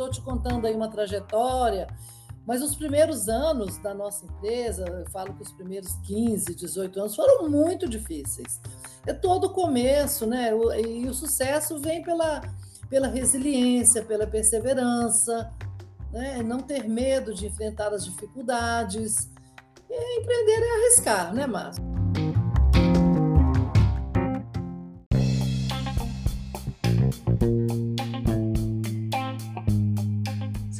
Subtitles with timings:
[0.00, 1.86] estou te contando aí uma trajetória,
[2.46, 7.14] mas os primeiros anos da nossa empresa, eu falo que os primeiros 15, 18 anos
[7.14, 8.60] foram muito difíceis.
[9.06, 10.50] É todo o começo, né?
[10.86, 12.40] E o sucesso vem pela,
[12.88, 15.52] pela resiliência, pela perseverança,
[16.10, 16.42] né?
[16.42, 19.30] não ter medo de enfrentar as dificuldades.
[19.88, 21.89] E empreender é arriscar, né, Márcio?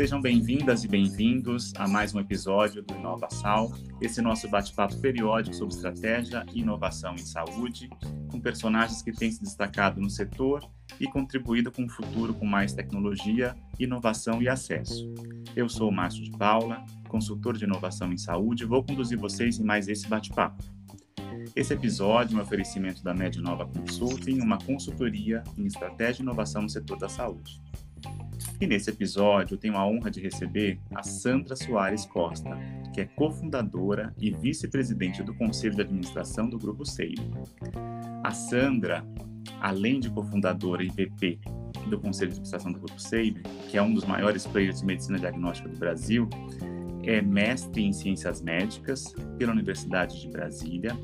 [0.00, 5.74] Sejam bem-vindas e bem-vindos a mais um episódio do Inovação, esse nosso bate-papo periódico sobre
[5.74, 7.90] estratégia e inovação em saúde,
[8.30, 10.66] com personagens que têm se destacado no setor
[10.98, 15.12] e contribuído com um futuro com mais tecnologia, inovação e acesso.
[15.54, 19.58] Eu sou o Márcio de Paula, consultor de inovação em saúde, e vou conduzir vocês
[19.58, 20.64] em mais esse bate-papo.
[21.54, 26.70] Esse episódio é um oferecimento da Medinova Consulting, uma consultoria em estratégia e inovação no
[26.70, 27.60] setor da saúde.
[28.60, 32.50] E nesse episódio eu tenho a honra de receber a Sandra Soares Costa,
[32.92, 37.16] que é cofundadora e vice-presidente do Conselho de Administração do Grupo Seio.
[38.22, 39.02] A Sandra,
[39.62, 41.40] além de cofundadora e VP
[41.88, 45.18] do Conselho de Administração do Grupo Seio, que é um dos maiores players de medicina
[45.18, 46.28] diagnóstica do Brasil,
[47.04, 50.94] é mestre em Ciências Médicas pela Universidade de Brasília,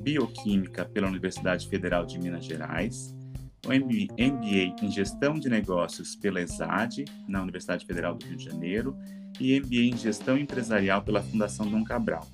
[0.00, 3.17] Bioquímica pela Universidade Federal de Minas Gerais
[3.66, 8.96] o MBA em Gestão de Negócios pela ESAD, na Universidade Federal do Rio de Janeiro,
[9.40, 12.26] e MBA em Gestão Empresarial pela Fundação Dom Cabral.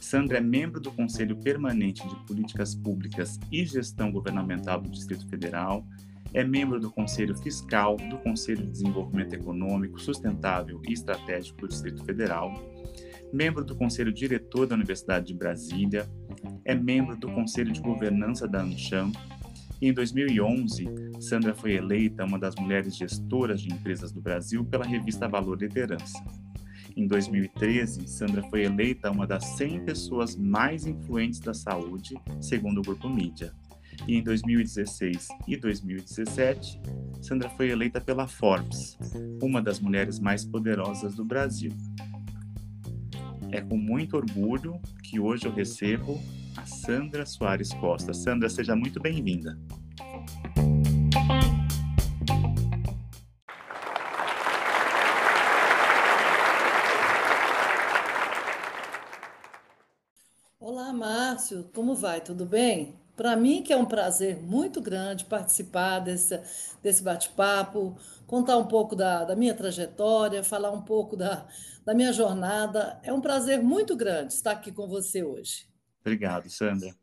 [0.00, 5.86] Sandra é membro do Conselho Permanente de Políticas Públicas e Gestão Governamental do Distrito Federal,
[6.32, 12.04] é membro do Conselho Fiscal do Conselho de Desenvolvimento Econômico, Sustentável e Estratégico do Distrito
[12.04, 12.52] Federal,
[13.32, 16.08] membro do Conselho Diretor da Universidade de Brasília,
[16.64, 19.12] é membro do Conselho de Governança da ANCHAM
[19.80, 20.84] em 2011,
[21.20, 26.22] Sandra foi eleita uma das mulheres gestoras de empresas do Brasil pela revista Valor Liderança.
[26.94, 32.82] Em 2013, Sandra foi eleita uma das 100 pessoas mais influentes da saúde, segundo o
[32.82, 33.54] Grupo Mídia.
[34.06, 36.80] E em 2016 e 2017,
[37.22, 38.98] Sandra foi eleita pela Forbes,
[39.42, 41.72] uma das mulheres mais poderosas do Brasil.
[43.50, 46.20] É com muito orgulho que hoje eu recebo
[46.56, 48.12] a Sandra Soares Costa.
[48.12, 49.58] Sandra, seja muito bem-vinda.
[61.50, 62.20] Márcio, como vai?
[62.20, 62.94] Tudo bem?
[63.16, 66.40] Para mim, que é um prazer muito grande participar desse,
[66.82, 71.46] desse bate-papo, contar um pouco da, da minha trajetória, falar um pouco da,
[71.84, 72.98] da minha jornada.
[73.02, 75.66] É um prazer muito grande estar aqui com você hoje.
[76.00, 76.94] Obrigado, Sandra.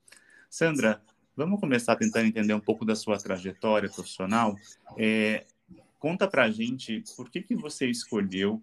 [0.50, 1.02] Sandra,
[1.36, 4.56] vamos começar tentando entender um pouco da sua trajetória profissional.
[4.98, 5.46] É,
[6.00, 8.62] conta para a gente por que, que você escolheu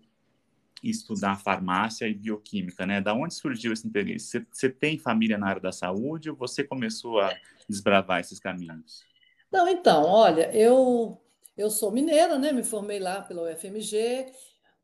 [0.91, 3.01] estudar farmácia e bioquímica, né?
[3.01, 4.47] Da onde surgiu esse interesse?
[4.51, 7.35] Você, tem família na área da saúde ou você começou a
[7.69, 9.03] desbravar esses caminhos?
[9.51, 11.21] Não, então, olha, eu
[11.57, 12.53] eu sou mineira, né?
[12.53, 14.27] Me formei lá pela UFMG,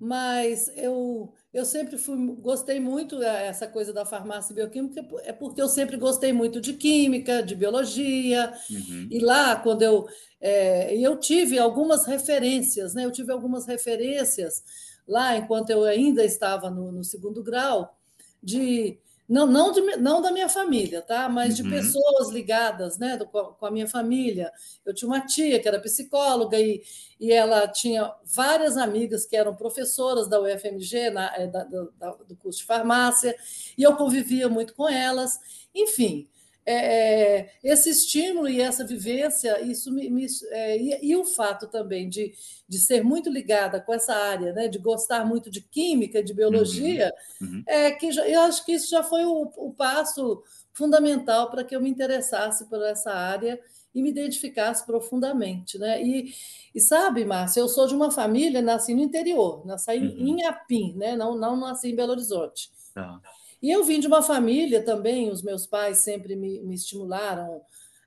[0.00, 5.69] mas eu eu sempre fui, gostei muito dessa coisa da farmácia bioquímica, é porque eu
[5.69, 9.09] sempre gostei muito de química, de biologia, uhum.
[9.10, 10.06] e lá, quando eu.
[10.41, 13.05] É, eu tive algumas referências, né?
[13.05, 14.65] Eu tive algumas referências
[15.06, 17.99] lá, enquanto eu ainda estava no, no segundo grau,
[18.43, 18.99] de
[19.31, 21.29] não, não, de, não da minha família, tá?
[21.29, 21.71] Mas de uhum.
[21.71, 24.51] pessoas ligadas né, do, com a minha família.
[24.85, 26.83] Eu tinha uma tia que era psicóloga e,
[27.21, 32.35] e ela tinha várias amigas que eram professoras da UFMG, na, eh, da, da, do
[32.35, 33.37] curso de farmácia,
[33.79, 35.39] e eu convivia muito com elas.
[35.73, 36.29] Enfim,
[36.71, 41.67] é, é, esse estímulo e essa vivência, isso me, me é, e, e, o fato
[41.67, 42.33] também de,
[42.69, 47.13] de ser muito ligada com essa área, né, de gostar muito de química, de biologia,
[47.41, 47.49] uhum.
[47.49, 47.63] Uhum.
[47.67, 50.43] é que já, eu acho que isso já foi o, o passo
[50.73, 53.61] fundamental para que eu me interessasse por essa área
[53.95, 56.01] e me identificasse profundamente, né?
[56.01, 56.33] E,
[56.75, 60.28] e sabe, Márcia, eu sou de uma família, nasci no interior, nasci uhum.
[60.28, 61.16] em Apim, né?
[61.16, 62.71] Não, não nasci em Belo Horizonte.
[62.95, 63.21] Ah.
[63.62, 67.60] E eu vim de uma família também, os meus pais sempre me, me estimularam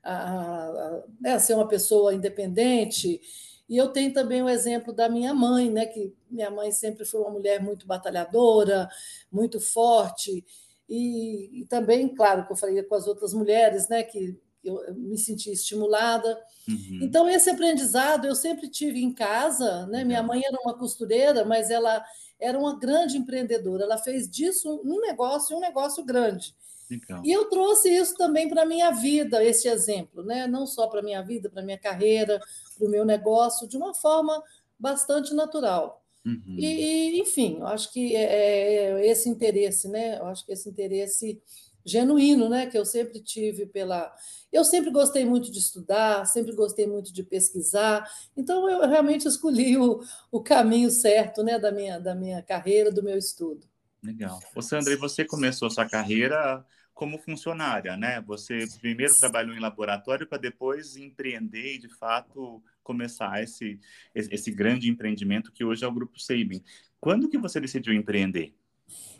[0.03, 3.21] a, a, né, a, ser uma pessoa independente.
[3.69, 7.21] E eu tenho também o exemplo da minha mãe, né, que minha mãe sempre foi
[7.21, 8.89] uma mulher muito batalhadora,
[9.31, 10.43] muito forte.
[10.89, 15.17] E, e também, claro, que eu falei com as outras mulheres, né, que eu me
[15.17, 16.39] senti estimulada.
[16.67, 16.99] Uhum.
[17.01, 19.85] Então, esse aprendizado eu sempre tive em casa.
[19.87, 20.03] Né?
[20.03, 22.03] Minha mãe era uma costureira, mas ela
[22.39, 23.83] era uma grande empreendedora.
[23.83, 26.55] Ela fez disso um negócio, um negócio grande.
[26.89, 27.21] Então.
[27.23, 30.45] E eu trouxe isso também para a minha vida, esse exemplo, né?
[30.47, 32.39] não só para a minha vida, para a minha carreira,
[32.77, 34.43] para o meu negócio, de uma forma
[34.77, 36.03] bastante natural.
[36.25, 36.55] Uhum.
[36.57, 40.19] E, enfim, eu acho que é, é esse interesse, né?
[40.19, 41.41] Eu acho que esse interesse
[41.85, 42.67] genuíno, né?
[42.67, 44.13] Que eu sempre tive pela.
[44.51, 48.07] Eu sempre gostei muito de estudar, sempre gostei muito de pesquisar,
[48.37, 49.99] então eu realmente escolhi o,
[50.31, 51.57] o caminho certo, né?
[51.57, 53.67] Da minha, da minha carreira, do meu estudo.
[54.03, 54.39] Legal.
[54.55, 58.21] Ô, Sandra, você começou sua carreira como funcionária, né?
[58.21, 63.79] Você primeiro trabalhou em laboratório para depois empreender e, de fato, começar esse,
[64.13, 66.61] esse grande empreendimento que hoje é o Grupo Sabin.
[66.99, 68.53] Quando que você decidiu empreender?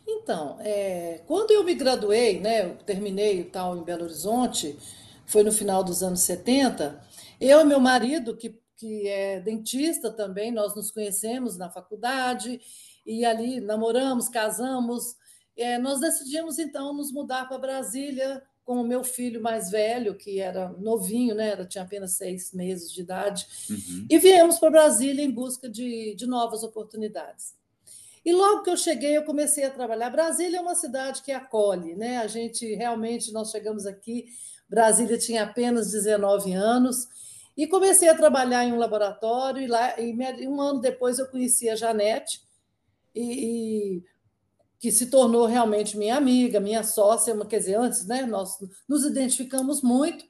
[0.08, 4.78] Então, é, quando eu me graduei, né, eu terminei o tal em Belo Horizonte,
[5.26, 7.02] foi no final dos anos 70,
[7.40, 12.60] eu e meu marido, que, que é dentista também, nós nos conhecemos na faculdade,
[13.06, 15.16] e ali namoramos, casamos,
[15.56, 20.40] é, nós decidimos então nos mudar para Brasília com o meu filho mais velho, que
[20.40, 21.50] era novinho, né?
[21.50, 24.08] Era, tinha apenas seis meses de idade, uhum.
[24.10, 27.56] e viemos para Brasília em busca de, de novas oportunidades.
[28.26, 30.10] E logo que eu cheguei, eu comecei a trabalhar.
[30.10, 32.18] Brasília é uma cidade que acolhe, né?
[32.20, 34.28] A gente realmente, nós chegamos aqui,
[34.70, 37.08] Brasília tinha apenas 19 anos,
[37.56, 41.70] e comecei a trabalhar em um laboratório, e lá, e um ano depois eu conheci
[41.70, 42.42] a Janete,
[43.14, 44.04] e, e
[44.80, 49.82] que se tornou realmente minha amiga, minha sócia, quer dizer, antes, né, nós nos identificamos
[49.82, 50.26] muito,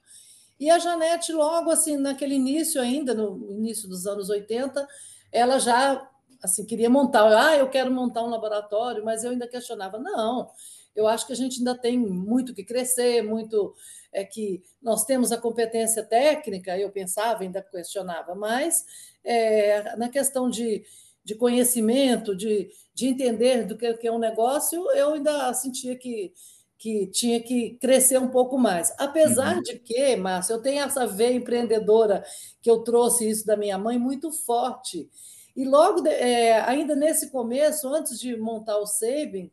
[0.58, 4.86] e a Janete, logo assim, naquele início ainda, no início dos anos 80,
[5.32, 6.08] ela já
[6.44, 10.48] assim queria montar, ah, eu quero montar um laboratório, mas eu ainda questionava, não,
[10.94, 13.74] eu acho que a gente ainda tem muito que crescer, muito
[14.12, 18.84] é que nós temos a competência técnica, eu pensava, ainda questionava, mas
[19.24, 20.84] é, na questão de
[21.24, 26.32] de conhecimento, de, de entender do que, que é um negócio, eu ainda sentia que,
[26.76, 28.92] que tinha que crescer um pouco mais.
[28.98, 29.62] Apesar uhum.
[29.62, 32.22] de que, Márcio, eu tenho essa veia empreendedora
[32.60, 35.08] que eu trouxe isso da minha mãe muito forte.
[35.56, 39.50] E logo, é, ainda nesse começo, antes de montar o Sabin,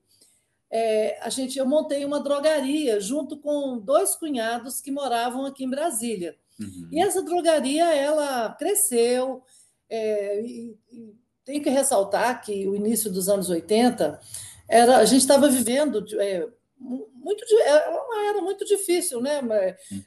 [0.70, 5.70] é, a gente, eu montei uma drogaria junto com dois cunhados que moravam aqui em
[5.70, 6.36] Brasília.
[6.60, 6.88] Uhum.
[6.92, 9.44] E essa drogaria, ela cresceu,
[9.90, 14.20] é, e, e tem que ressaltar que o início dos anos 80
[14.68, 16.48] era, a gente estava vivendo é,
[16.80, 19.42] muito era é uma era muito difícil, né?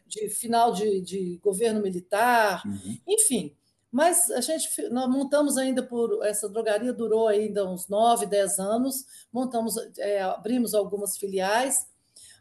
[0.07, 2.99] De final de, de governo militar, uhum.
[3.07, 3.55] enfim.
[3.95, 9.07] Mas a gente nós montamos ainda por essa drogaria durou ainda uns 9, 10 anos,
[9.33, 11.87] montamos, é, abrimos algumas filiais,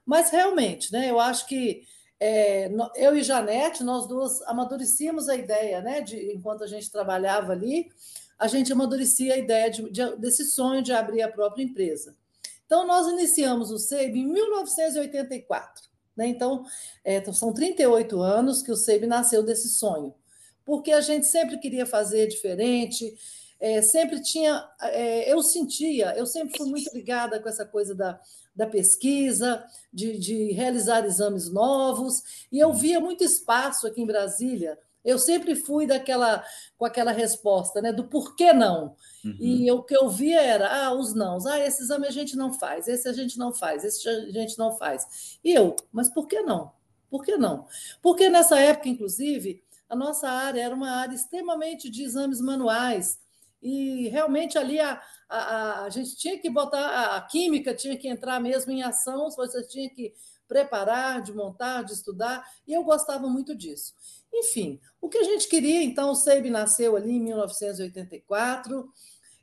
[0.04, 1.12] mas realmente, né?
[1.12, 1.84] Eu acho que
[2.20, 6.02] é, eu e Janete, nós duas amadurecíamos a ideia, né?
[6.02, 7.88] De enquanto a gente trabalhava ali,
[8.40, 12.18] a gente amadurecia a ideia de, de, desse sonho de abrir a própria empresa.
[12.66, 15.84] Então, nós iniciamos o SEIB em 1984.
[16.18, 16.30] Né?
[16.30, 16.66] Então,
[17.04, 20.16] é, são 38 anos que o SEIB nasceu desse sonho,
[20.66, 23.14] porque a gente sempre queria fazer diferente,
[23.60, 24.68] é, sempre tinha.
[24.82, 28.20] É, eu sentia, eu sempre fui muito ligada com essa coisa da,
[28.56, 34.78] da pesquisa, de, de realizar exames novos, e eu via muito espaço aqui em Brasília
[35.04, 36.44] eu sempre fui daquela
[36.78, 38.96] com aquela resposta, né, do porquê não.
[39.24, 39.38] Uhum.
[39.40, 42.54] E o que eu via era, ah, os nãos, ah, esse exame a gente não
[42.54, 45.38] faz, esse a gente não faz, esse a gente não faz.
[45.44, 46.72] E eu, mas por que não?
[47.10, 47.68] Por que não?
[48.02, 49.62] Porque nessa época, inclusive,
[49.94, 53.20] a nossa área era uma área extremamente de exames manuais,
[53.62, 58.40] e realmente ali a, a, a gente tinha que botar, a química tinha que entrar
[58.40, 60.14] mesmo em ação, você tinha que
[60.48, 63.94] preparar, de montar, de estudar, e eu gostava muito disso.
[64.34, 68.92] Enfim, o que a gente queria, então, o SEIB nasceu ali em 1984,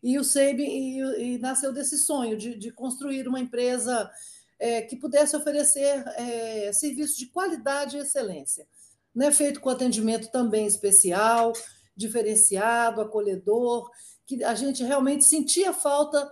[0.02, 4.11] e o SEIB e, e nasceu desse sonho de, de construir uma empresa
[4.59, 8.66] é, que pudesse oferecer é, serviços de qualidade e excelência,
[9.14, 9.31] né?
[9.31, 11.52] feito com atendimento também especial,
[11.97, 13.90] diferenciado, acolhedor,
[14.26, 16.31] que a gente realmente sentia falta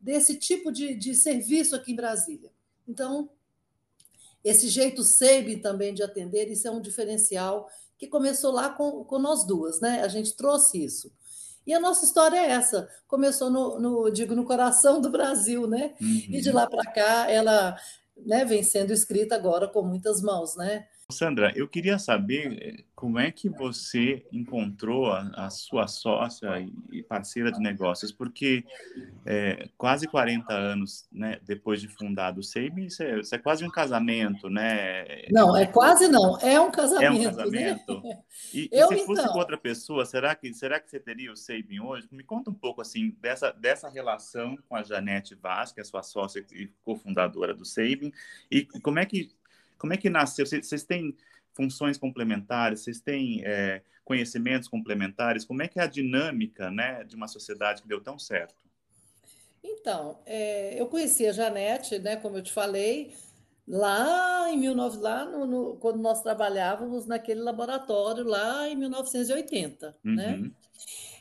[0.00, 2.50] desse tipo de, de serviço aqui em Brasília.
[2.88, 3.28] Então,
[4.42, 7.68] esse jeito SEIB também de atender, isso é um diferencial
[7.98, 10.02] que começou lá com, com nós duas, né?
[10.02, 11.12] A gente trouxe isso.
[11.66, 12.88] E a nossa história é essa.
[13.06, 15.94] Começou no, no digo, no coração do Brasil, né?
[16.00, 16.22] Uhum.
[16.30, 17.76] E de lá para cá ela
[18.16, 20.86] né, vem sendo escrita agora com muitas mãos, né?
[21.10, 26.48] Sandra, eu queria saber eh, como é que você encontrou a, a sua sócia
[26.92, 28.64] e parceira de negócios, porque
[29.24, 33.64] é, quase 40 anos né, depois de fundado o SEIB, isso é, isso é, quase
[33.64, 35.24] um casamento, né?
[35.30, 37.04] Não, é quase não, é um casamento.
[37.04, 38.00] É um casamento?
[38.02, 38.18] Né?
[38.52, 39.32] E, eu, e se fosse então...
[39.32, 42.08] com outra pessoa, será que, será que você teria o SEIB hoje?
[42.10, 46.02] Me conta um pouco assim dessa, dessa relação com a Janete Vaz, que é sua
[46.02, 48.12] sócia e cofundadora do SEIB,
[48.50, 49.30] e como é que
[49.80, 50.44] como é que nasceu?
[50.46, 51.16] Vocês têm
[51.54, 52.80] funções complementares?
[52.80, 55.44] Vocês têm é, conhecimentos complementares?
[55.44, 58.54] Como é que é a dinâmica né, de uma sociedade que deu tão certo?
[59.64, 63.14] Então, é, eu conheci a Janete, né, como eu te falei,
[63.66, 70.34] lá em 19, lá no, no, quando nós trabalhávamos naquele laboratório lá em 1980, né?
[70.34, 70.42] uhum.
[70.42, 70.50] né?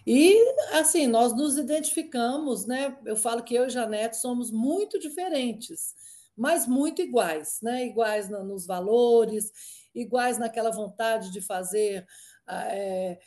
[0.08, 0.36] E
[0.72, 2.98] assim, nós nos identificamos, né?
[3.06, 5.94] Eu falo que eu e Janete somos muito diferentes,
[6.40, 7.86] mas muito iguais, né?
[7.86, 9.52] Iguais no, nos valores,
[9.94, 12.06] iguais naquela vontade de fazer
[12.48, 13.20] é,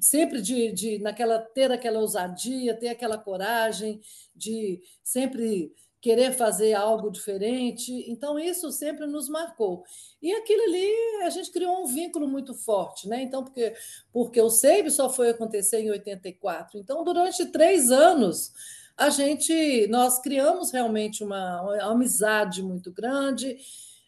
[0.00, 4.00] sempre de, de naquela ter aquela ousadia, ter aquela coragem
[4.34, 7.92] de sempre querer fazer algo diferente.
[8.08, 9.82] Então, isso sempre nos marcou.
[10.22, 10.92] E aquilo ali,
[11.24, 13.22] a gente criou um vínculo muito forte, né?
[13.22, 13.74] Então, porque,
[14.12, 16.78] porque o SEIB só foi acontecer em 84.
[16.78, 18.52] Então, durante três anos,
[18.96, 23.58] a gente, nós criamos realmente uma, uma amizade muito grande,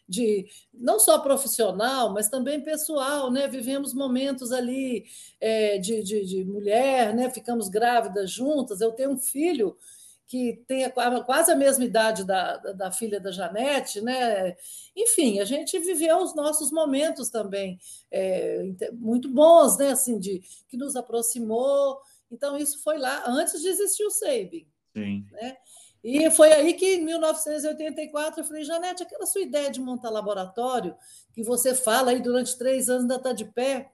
[0.09, 3.47] de não só profissional, mas também pessoal, né?
[3.47, 5.05] Vivemos momentos ali
[5.39, 7.29] é, de, de, de mulher, né?
[7.29, 8.81] Ficamos grávidas juntas.
[8.81, 9.77] Eu tenho um filho
[10.25, 10.89] que tem
[11.25, 14.55] quase a mesma idade da, da, da, filha da Janete, né?
[14.95, 17.79] Enfim, a gente viveu os nossos momentos também
[18.11, 19.89] é, muito bons, né?
[19.91, 21.99] Assim, de que nos aproximou.
[22.31, 24.67] Então, isso foi lá antes de existir o SEIB.
[24.93, 25.25] Sim.
[25.31, 25.57] Né?
[26.03, 30.95] E foi aí que, em 1984, eu falei, Janete, aquela sua ideia de montar laboratório,
[31.33, 33.91] que você fala aí durante três anos, ainda está de pé?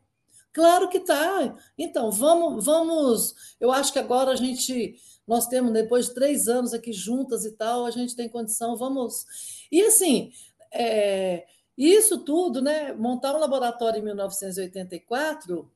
[0.53, 1.55] Claro que está.
[1.77, 3.55] Então, vamos, vamos.
[3.59, 4.95] Eu acho que agora a gente.
[5.27, 9.25] Nós temos, depois de três anos aqui juntas e tal, a gente tem condição, vamos.
[9.71, 10.31] E assim,
[10.71, 12.93] é, isso tudo, né?
[12.93, 15.69] Montar um laboratório em 1984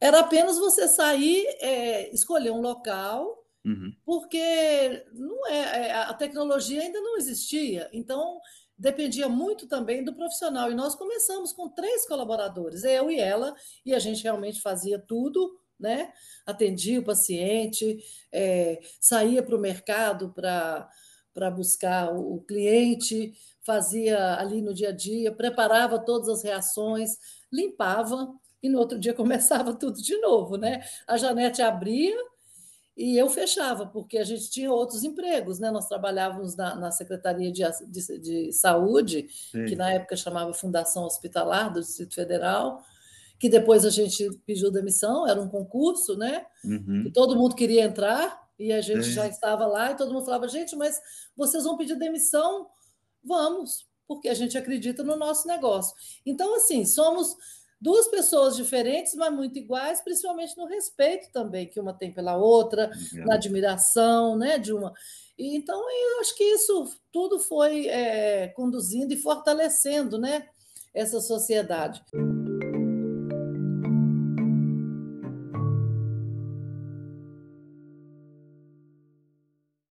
[0.00, 3.37] era apenas você sair, é, escolher um local
[3.68, 3.92] Uhum.
[4.02, 8.40] Porque não é, é, a tecnologia ainda não existia, então
[8.78, 10.70] dependia muito também do profissional.
[10.70, 15.60] E nós começamos com três colaboradores, eu e ela, e a gente realmente fazia tudo,
[15.78, 16.12] né?
[16.46, 17.98] Atendia o paciente,
[18.32, 25.30] é, saía para o mercado para buscar o, cliente, fazia ali no dia a dia,
[25.30, 27.18] preparava todas as reações,
[27.52, 28.32] limpava
[28.62, 30.82] e no outro dia começava tudo de novo, né?
[31.06, 32.16] A Janete abria
[32.98, 35.70] e eu fechava, porque a gente tinha outros empregos, né?
[35.70, 39.66] Nós trabalhávamos na, na Secretaria de, de, de Saúde, Sim.
[39.66, 42.82] que na época chamava Fundação Hospitalar do Distrito Federal,
[43.38, 46.44] que depois a gente pediu demissão, era um concurso, né?
[46.64, 47.04] Uhum.
[47.04, 49.12] Que todo mundo queria entrar, e a gente Sim.
[49.12, 51.00] já estava lá, e todo mundo falava, gente, mas
[51.36, 52.66] vocês vão pedir demissão?
[53.22, 55.94] Vamos, porque a gente acredita no nosso negócio.
[56.26, 57.36] Então, assim, somos
[57.80, 62.90] duas pessoas diferentes, mas muito iguais, principalmente no respeito também que uma tem pela outra,
[63.12, 64.92] na admiração, né, de uma.
[65.38, 70.48] E, então, eu acho que isso tudo foi é, conduzindo e fortalecendo, né,
[70.92, 72.02] essa sociedade.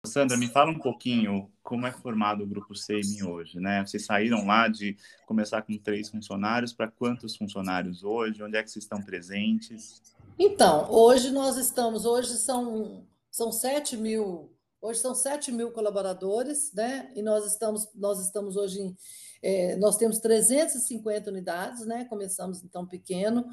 [0.08, 3.86] Sandra, me fala um pouquinho como é formado o grupo SEMI hoje, né?
[3.86, 8.42] Vocês saíram lá de começar com três funcionários para quantos funcionários hoje?
[8.42, 10.02] Onde é que vocês estão presentes?
[10.40, 17.12] Então, hoje nós estamos, hoje são, são 7 mil, hoje são 7 mil colaboradores, né?
[17.16, 18.98] E nós estamos, nós estamos hoje em,
[19.44, 22.06] é, nós temos 350 unidades, né?
[22.06, 23.46] Começamos então pequeno,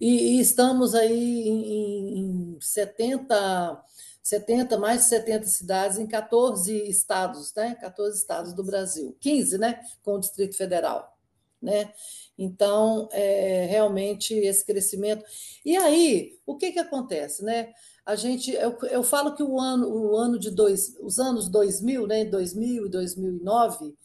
[0.00, 2.18] e, e estamos aí em,
[2.54, 3.84] em 70
[4.28, 7.74] 70, mais de 70 cidades em 14 estados, né?
[7.80, 9.80] 14 estados do Brasil, 15, né?
[10.02, 11.16] Com o Distrito Federal,
[11.62, 11.92] né?
[12.36, 15.24] Então, é, realmente esse crescimento.
[15.64, 17.72] E aí, o que que acontece, né?
[18.04, 22.06] A gente, eu, eu falo que o ano, o ano de dois, os anos 2000,
[22.06, 22.24] né?
[22.26, 23.96] 2000 e 2009,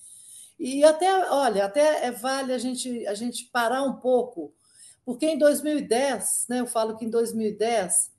[0.57, 4.53] e até, olha, até é, vale a gente, a gente parar um pouco,
[5.03, 6.61] porque em 2010, né?
[6.61, 8.12] Eu falo que em 2010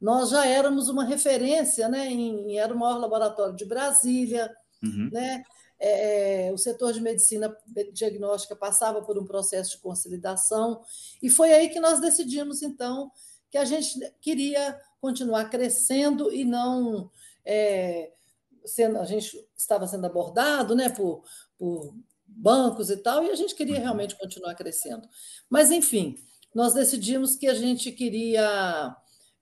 [0.00, 5.10] nós já éramos uma referência, né, em, era o maior laboratório de Brasília, uhum.
[5.12, 5.42] né,
[5.80, 7.56] é, o setor de medicina
[7.92, 10.82] diagnóstica passava por um processo de consolidação,
[11.22, 13.10] e foi aí que nós decidimos, então,
[13.50, 17.10] que a gente queria continuar crescendo e não.
[17.44, 18.12] É,
[18.64, 21.22] sendo, a gente estava sendo abordado né, por,
[21.56, 21.94] por
[22.26, 23.82] bancos e tal, e a gente queria uhum.
[23.82, 25.08] realmente continuar crescendo.
[25.48, 26.16] Mas, enfim,
[26.54, 28.94] nós decidimos que a gente queria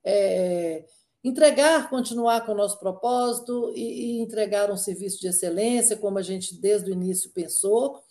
[0.03, 0.85] é,
[1.23, 6.21] entregar, continuar com o nosso propósito e, e, entregar um serviço de excelência, como a
[6.21, 8.01] gente desde o início pensou.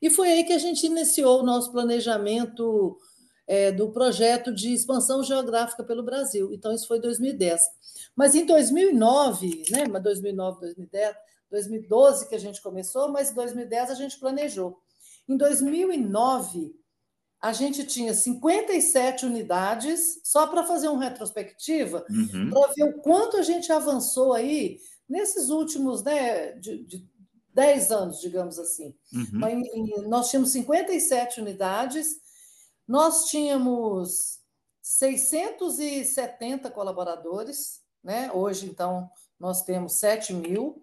[0.00, 2.98] E foi aí que a gente iniciou o nosso planejamento
[3.46, 6.52] é, do projeto de expansão geográfica pelo Brasil.
[6.52, 7.60] Então, isso foi em 2010.
[8.16, 11.16] Mas em 2009, né, 2009, 2010,
[11.50, 14.78] 2012 que a gente começou, mas em 2010 a gente planejou.
[15.28, 16.74] Em 2009,
[17.44, 22.48] a gente tinha 57 unidades, só para fazer uma retrospectiva, uhum.
[22.48, 27.06] para ver o quanto a gente avançou aí nesses últimos né, de, de
[27.52, 28.94] 10 anos, digamos assim.
[29.12, 30.08] Uhum.
[30.08, 32.16] Nós tínhamos 57 unidades,
[32.88, 34.38] nós tínhamos
[34.80, 38.32] 670 colaboradores, né?
[38.32, 40.82] hoje, então, nós temos 7 mil,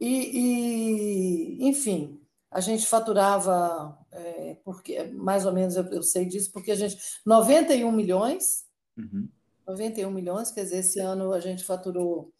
[0.00, 2.21] e, e enfim,
[2.52, 6.98] a gente faturava, é, porque mais ou menos eu, eu, sei disso, porque a gente.
[7.24, 8.64] 91 milhões.
[8.96, 9.26] Uhum.
[9.66, 12.30] 91 milhões, quer dizer, esse ano a gente faturou,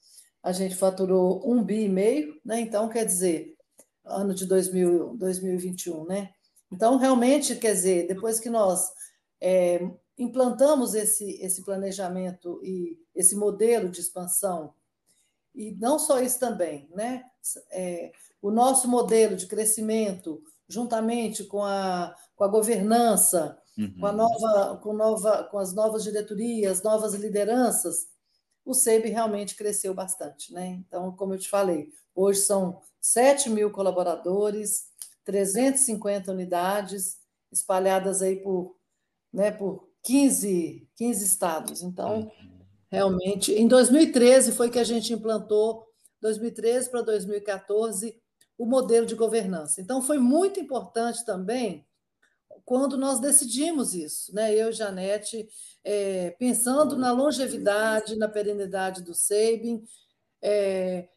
[0.42, 2.61] a gente faturou um bi e meio, né?
[2.61, 3.57] Então, quer dizer,
[4.04, 6.31] ano de 2000, 2021, né?
[6.71, 8.90] Então, realmente, quer dizer, depois que nós
[9.40, 9.81] é,
[10.19, 14.75] implantamos esse, esse planejamento e esse modelo de expansão,
[15.54, 17.25] e não só isso também, né?
[17.70, 23.94] É, o nosso modelo de crescimento, juntamente com a, com a governança, uhum.
[24.00, 28.08] com, a nova, com, nova, com as novas diretorias, novas lideranças,
[28.64, 30.52] o SEIB realmente cresceu bastante.
[30.52, 30.82] Né?
[30.87, 34.87] Então, como eu te falei, hoje são 7 mil colaboradores,
[35.25, 37.18] 350 unidades
[37.50, 38.76] espalhadas aí por,
[39.32, 41.82] né, por 15, 15 estados.
[41.82, 42.61] Então, uhum.
[42.90, 45.87] realmente, em 2013 foi que a gente implantou,
[46.22, 48.16] 2013 para 2014,
[48.56, 49.80] o modelo de governança.
[49.80, 51.86] Então, foi muito importante também
[52.64, 54.54] quando nós decidimos isso, né?
[54.54, 55.48] eu e Janete,
[55.82, 59.84] é, pensando na longevidade, na perenidade do Sabin,
[60.40, 61.08] é,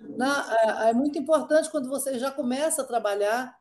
[0.88, 3.56] é, muito importante quando você já começa a trabalhar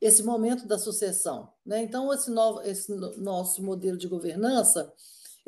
[0.00, 1.52] esse momento da sucessão.
[1.64, 1.82] Né?
[1.82, 4.92] Então, esse, novo, esse nosso modelo de governança,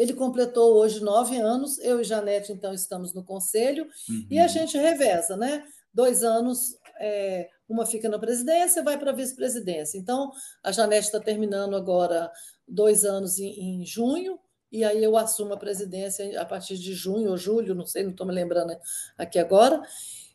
[0.01, 4.27] ele completou hoje nove anos, eu e Janete, então, estamos no conselho, uhum.
[4.31, 4.49] e a uhum.
[4.49, 5.63] gente reveza, né?
[5.93, 9.99] Dois anos é, uma fica na presidência, vai para a vice-presidência.
[9.99, 10.33] Então,
[10.65, 12.33] a Janete está terminando agora
[12.67, 14.39] dois anos em, em, junho,
[14.73, 18.13] e aí eu assumo a presidência a partir de junho ou julho, não sei, não
[18.13, 18.75] estou me lembrando
[19.19, 19.83] aqui agora,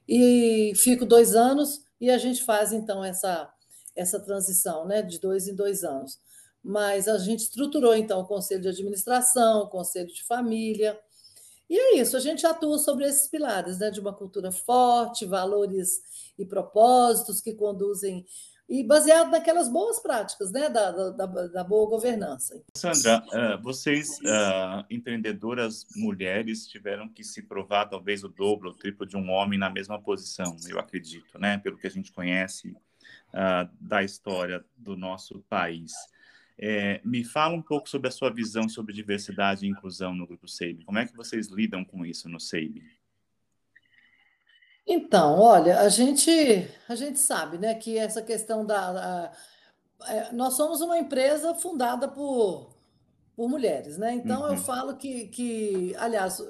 [0.08, 3.52] e fico dois anos, e a gente faz então essa,
[3.96, 6.20] essa transição né, de dois em dois anos.
[6.68, 11.00] Mas a gente estruturou então o conselho de administração, o conselho de família,
[11.70, 16.00] e é isso, a gente atua sobre esses pilares, né, de uma cultura forte, valores
[16.38, 18.26] e propósitos que conduzem
[18.68, 22.62] e baseado naquelas boas práticas, né, da, da, da boa governança.
[22.76, 29.06] Sandra, uh, vocês, uh, empreendedoras mulheres, tiveram que se provar talvez o dobro, o triplo
[29.06, 33.70] de um homem na mesma posição, eu acredito, né, pelo que a gente conhece uh,
[33.80, 35.94] da história do nosso país.
[36.58, 40.48] É, me fala um pouco sobre a sua visão sobre diversidade e inclusão no Grupo
[40.48, 40.86] SEIB.
[40.86, 42.82] Como é que vocês lidam com isso no SEIB?
[44.88, 46.32] Então, olha, a gente,
[46.88, 49.32] a gente sabe né, que essa questão da.
[50.00, 52.76] A, é, nós somos uma empresa fundada por,
[53.36, 54.14] por mulheres, né?
[54.14, 54.50] Então uhum.
[54.50, 56.42] eu falo que, que, aliás,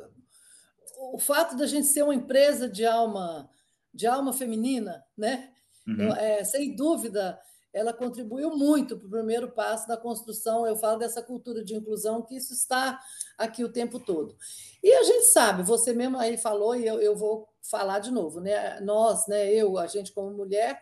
[0.97, 3.49] o fato da gente ser uma empresa de alma,
[3.93, 5.51] de alma feminina, né?
[5.87, 6.01] Uhum.
[6.01, 7.39] Eu, é, sem dúvida,
[7.75, 12.21] ela contribuiu muito para o primeiro passo da construção, eu falo dessa cultura de inclusão,
[12.21, 12.97] que isso está
[13.37, 14.33] aqui o tempo todo.
[14.81, 18.39] E a gente sabe, você mesmo aí falou, e eu, eu vou falar de novo,
[18.39, 18.79] né?
[18.79, 20.81] Nós, né, eu, a gente como mulher,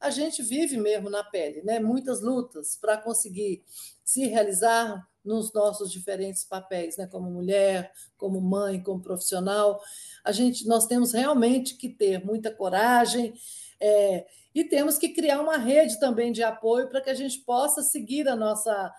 [0.00, 1.78] a gente vive mesmo na pele, né?
[1.78, 3.62] Muitas lutas para conseguir
[4.04, 7.06] se realizar nos nossos diferentes papéis, né?
[7.06, 9.80] Como mulher, como mãe, como profissional,
[10.24, 13.34] a gente, nós temos realmente que ter muita coragem.
[13.80, 17.82] É, e temos que criar uma rede também de apoio para que a gente possa
[17.82, 18.94] seguir a nossa,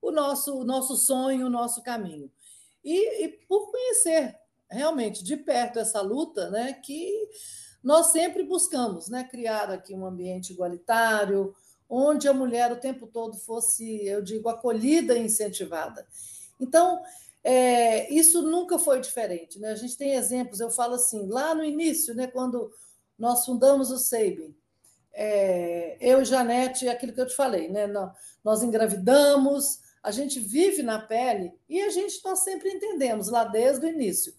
[0.00, 2.30] o, nosso, nosso sonho, o nosso caminho.
[2.84, 4.38] E, e por conhecer
[4.70, 7.28] realmente de perto essa luta, né, que
[7.82, 11.54] nós sempre buscamos, né, criar aqui um ambiente igualitário,
[11.88, 16.06] onde a mulher o tempo todo fosse, eu digo, acolhida e incentivada.
[16.60, 17.02] Então,
[17.42, 19.58] é, isso nunca foi diferente.
[19.58, 19.70] Né?
[19.72, 22.70] A gente tem exemplos, eu falo assim, lá no início, né, quando
[23.18, 24.54] nós fundamos o SEIBIN,
[25.12, 27.86] é, eu e Janete, aquilo que eu te falei, né?
[28.44, 33.86] Nós engravidamos, a gente vive na pele e a gente nós sempre entendemos lá desde
[33.86, 34.34] o início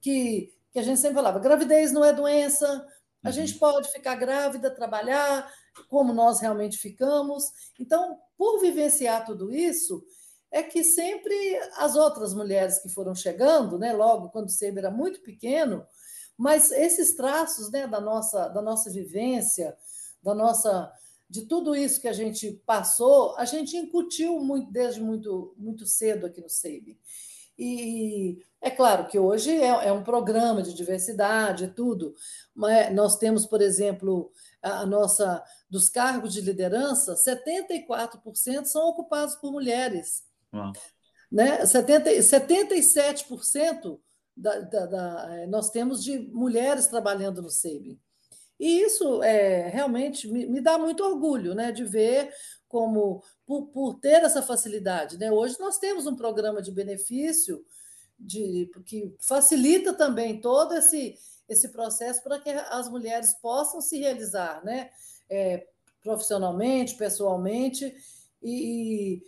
[0.00, 2.86] que, que a gente sempre falava: gravidez não é doença,
[3.22, 3.32] a uhum.
[3.32, 5.50] gente pode ficar grávida, trabalhar
[5.88, 7.44] como nós realmente ficamos.
[7.78, 10.02] Então, por vivenciar tudo isso,
[10.50, 11.34] é que sempre
[11.76, 15.86] as outras mulheres que foram chegando, né, logo quando o Seber era muito pequeno,
[16.36, 19.76] mas esses traços né, da, nossa, da nossa vivência,
[20.22, 20.92] da nossa
[21.28, 26.26] de tudo isso que a gente passou, a gente incutiu muito desde muito muito cedo
[26.26, 26.98] aqui no SEIB.
[27.56, 32.14] E é claro que hoje é, é um programa de diversidade e tudo,
[32.54, 39.52] mas nós temos, por exemplo, a nossa dos cargos de liderança, 74% são ocupados por
[39.52, 40.24] mulheres.
[40.52, 40.72] Uau.
[41.30, 41.64] Né?
[41.64, 44.00] 70, 77%
[44.36, 48.00] da, da, da, nós temos de mulheres trabalhando no SEIB.
[48.60, 52.30] E isso é, realmente me, me, dá muito orgulho né, de ver
[52.68, 55.16] como, por, por ter essa facilidade.
[55.16, 55.32] Né?
[55.32, 57.64] Hoje nós temos um programa de benefício
[58.18, 61.18] de, que facilita também todo esse,
[61.48, 64.90] esse processo para que as mulheres possam se realizar né?
[65.30, 65.66] É,
[66.02, 67.94] profissionalmente, pessoalmente,
[68.42, 69.22] e,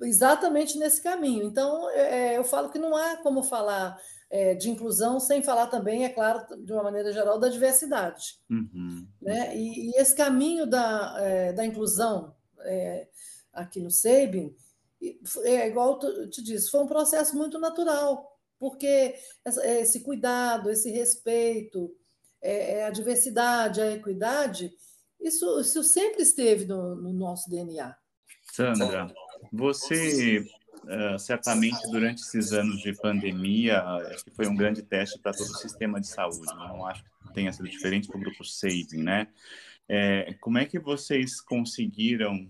[0.00, 1.44] e exatamente nesse caminho.
[1.44, 6.04] Então, é, eu falo que não há como falar é, de inclusão sem falar também,
[6.04, 8.38] é claro, de uma maneira geral, da diversidade.
[8.50, 9.06] Uhum.
[9.20, 9.56] Né?
[9.56, 13.08] E, e, esse caminho da, é, da inclusão é,
[13.52, 14.54] aqui no SEIBIN,
[15.44, 19.14] é igual eu te disse, foi um processo muito natural, porque
[19.64, 21.94] esse cuidado, esse respeito,
[22.40, 24.72] é, é, a diversidade, a equidade,
[25.20, 27.94] isso, isso sempre esteve no, no nosso DNA.
[28.52, 29.12] Sandra,
[29.52, 30.44] você
[30.84, 35.48] uh, certamente durante esses anos de pandemia, acho que foi um grande teste para todo
[35.48, 36.46] o sistema de saúde.
[36.46, 36.68] Né?
[36.68, 39.28] Não acho que tenha sido diferente para o grupo Saving, né?
[39.88, 42.48] É, como é que vocês conseguiram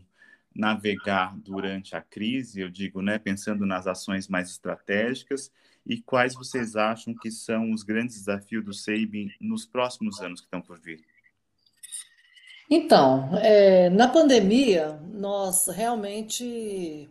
[0.55, 5.51] navegar durante a crise, eu digo, né, pensando nas ações mais estratégicas,
[5.85, 10.47] e quais vocês acham que são os grandes desafios do SEIB nos próximos anos que
[10.47, 11.05] estão por vir?
[12.71, 17.09] Então, é, na pandemia, nós realmente.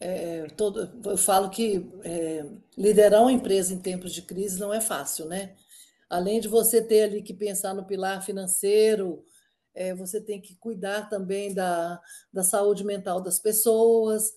[0.00, 4.80] É, todo, eu falo que é, liderar uma empresa em tempos de crise não é
[4.80, 5.56] fácil, né?
[6.08, 9.24] Além de você ter ali que pensar no pilar financeiro,
[9.74, 12.00] é, você tem que cuidar também da,
[12.32, 14.32] da saúde mental das pessoas.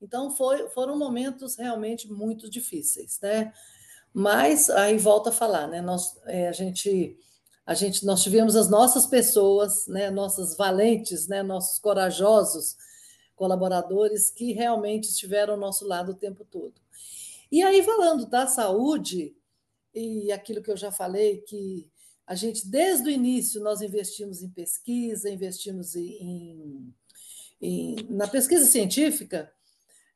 [0.00, 3.52] Então, foi, foram momentos realmente muito difíceis, né?
[4.12, 5.80] Mas aí volta a falar, né?
[5.80, 7.18] Nós, é, a gente
[7.66, 12.76] a gente nós tivemos as nossas pessoas, né, nossas valentes, né, nossos corajosos
[13.36, 16.74] colaboradores que realmente estiveram ao nosso lado o tempo todo.
[17.52, 19.36] E aí falando da saúde
[19.94, 21.88] e aquilo que eu já falei que
[22.26, 26.92] a gente desde o início nós investimos em pesquisa, investimos em,
[27.60, 29.52] em na pesquisa científica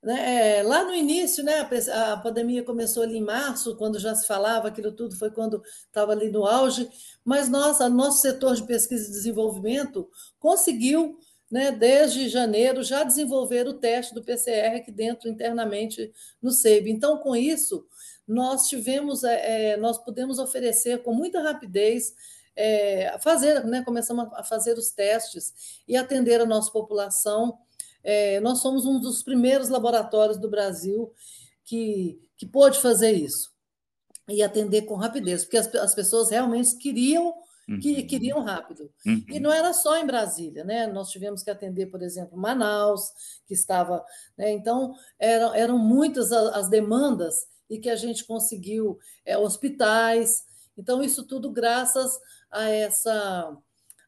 [0.02, 0.58] né?
[0.58, 4.68] É, lá no início, né, a pandemia começou ali em março, quando já se falava
[4.68, 6.88] aquilo tudo, foi quando estava ali no auge,
[7.22, 11.18] mas nossa, nosso setor de pesquisa e desenvolvimento conseguiu,
[11.50, 16.90] né, desde janeiro, já desenvolver o teste do PCR aqui dentro, internamente no SEIB.
[16.90, 17.86] Então, com isso,
[18.26, 22.14] nós tivemos, é, é, nós pudemos oferecer com muita rapidez
[22.56, 27.58] é, fazer, né, começamos a fazer os testes e atender a nossa população
[28.02, 31.12] é, nós somos um dos primeiros laboratórios do Brasil
[31.64, 33.50] que, que pôde fazer isso
[34.28, 37.34] e atender com rapidez, porque as, as pessoas realmente queriam
[37.78, 38.06] que uhum.
[38.06, 38.90] queriam rápido.
[39.06, 39.24] Uhum.
[39.28, 40.86] E não era só em Brasília, né?
[40.86, 43.12] Nós tivemos que atender, por exemplo, Manaus,
[43.46, 44.04] que estava.
[44.36, 44.50] Né?
[44.50, 50.44] Então, eram, eram muitas as demandas e que a gente conseguiu é, hospitais.
[50.76, 52.18] Então, isso tudo graças
[52.50, 53.56] a essa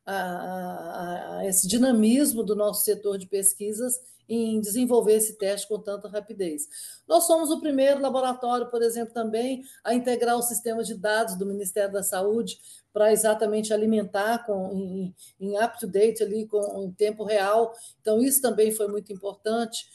[0.04, 5.78] a, a, a esse dinamismo do nosso setor de pesquisas em desenvolver esse teste com
[5.78, 6.68] tanta rapidez.
[7.06, 11.46] Nós somos o primeiro laboratório, por exemplo, também a integrar o sistema de dados do
[11.46, 12.58] Ministério da Saúde
[12.92, 17.74] para exatamente alimentar com, em, em up-to-date ali, com, em tempo real.
[18.00, 19.86] Então, isso também foi muito importante.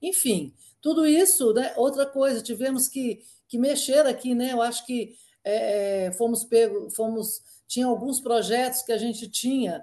[0.00, 1.72] Enfim, tudo isso, né?
[1.76, 4.52] outra coisa, tivemos que, que mexer aqui, né?
[4.52, 7.40] Eu acho que é, é fomos pego, fomos
[7.72, 9.82] tinha alguns projetos que a gente tinha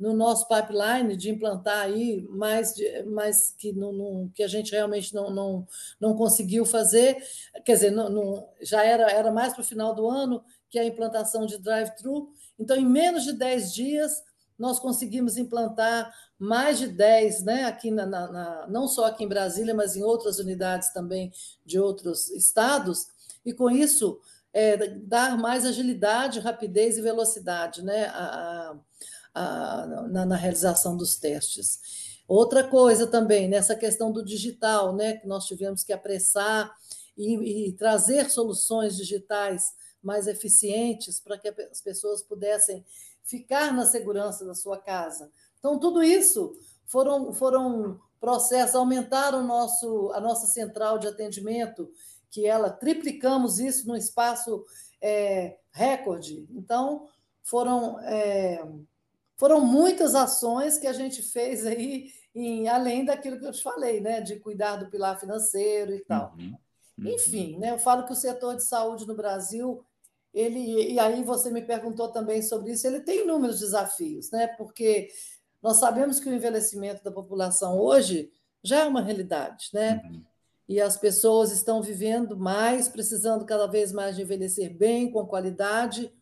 [0.00, 2.74] no nosso pipeline de implantar aí, mais,
[3.06, 5.68] mais que, não, que a gente realmente não, não,
[6.00, 7.22] não conseguiu fazer,
[7.66, 10.84] quer dizer, não, não já era, era mais para o final do ano, que a
[10.84, 12.32] implantação de drive-thru.
[12.58, 14.22] Então, em menos de 10 dias,
[14.58, 19.74] nós conseguimos implantar mais de 10, né, aqui na, na, não só aqui em Brasília,
[19.74, 21.30] mas em outras unidades também
[21.66, 23.06] de outros estados,
[23.44, 24.18] e com isso
[24.52, 28.74] é, dar mais agilidade, rapidez e velocidade né, a,
[29.34, 32.20] na, na, realização dos testes.
[32.26, 36.72] Outra coisa também, nessa questão do digital, né, que nós tivemos que apressar
[37.16, 42.84] e, e trazer soluções digitais mais eficientes para que as pessoas pudessem
[43.24, 45.30] ficar na segurança da sua casa.
[45.58, 46.52] Então, tudo isso
[46.86, 51.90] foram, foram processos, aumentaram nosso, a nossa central de atendimento
[52.30, 54.64] que ela triplicamos isso num espaço
[55.00, 56.46] é, recorde.
[56.50, 57.08] Então,
[57.42, 58.64] foram, é,
[59.40, 63.98] foram muitas ações que a gente fez aí, em, além daquilo que eu te falei,
[63.98, 64.20] né?
[64.20, 66.34] De cuidar do pilar financeiro e tal.
[66.38, 66.54] Uhum.
[66.98, 67.08] Uhum.
[67.08, 69.82] Enfim, né, eu falo que o setor de saúde no Brasil
[70.34, 74.46] ele, e aí você me perguntou também sobre isso, ele tem inúmeros desafios, né?
[74.46, 75.08] Porque
[75.62, 78.30] nós sabemos que o envelhecimento da população hoje
[78.62, 80.02] já é uma realidade, né?
[80.04, 80.22] Uhum.
[80.68, 86.12] E as pessoas estão vivendo mais, precisando cada vez mais de envelhecer bem, com qualidade.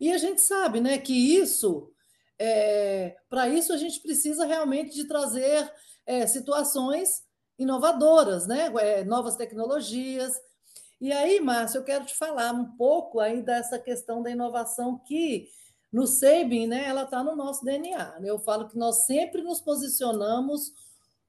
[0.00, 1.92] E a gente sabe, né, que isso,
[2.38, 5.70] é, para isso a gente precisa realmente de trazer
[6.04, 7.24] é, situações
[7.58, 8.72] inovadoras, né?
[8.80, 10.32] É, novas tecnologias,
[10.98, 15.46] e aí, Márcio, eu quero te falar um pouco aí dessa questão da inovação que
[15.92, 18.18] no Sabin, né, ela está no nosso DNA.
[18.20, 18.30] Né?
[18.30, 20.72] Eu falo que nós sempre nos posicionamos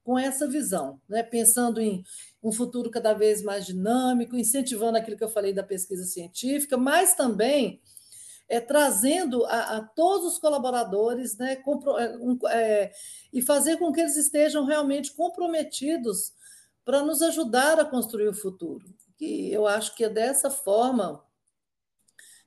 [0.02, 1.22] com essa visão, né?
[1.22, 2.02] pensando em
[2.42, 7.14] um futuro cada vez mais dinâmico, incentivando aquilo que eu falei da pesquisa científica, mas
[7.14, 7.78] também
[8.48, 12.90] é, trazendo a, a, todos os colaboradores né, compro, é, um, é,
[13.32, 16.32] e fazer com que eles estejam realmente comprometidos
[16.84, 18.86] para nos ajudar a construir o futuro
[19.18, 21.22] que eu acho que é dessa forma